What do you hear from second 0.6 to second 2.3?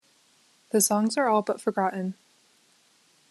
The songs are all but forgotten.